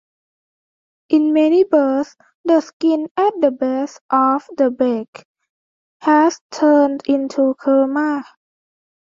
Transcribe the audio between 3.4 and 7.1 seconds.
base of the beak has turned